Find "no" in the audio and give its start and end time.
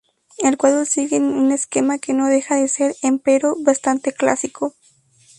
2.15-2.25